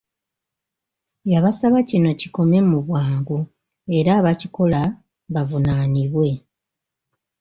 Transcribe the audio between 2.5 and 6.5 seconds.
mu bwangu era abakikola bavunaanibwe.